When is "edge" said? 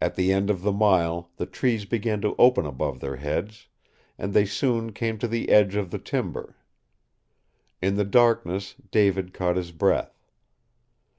5.50-5.74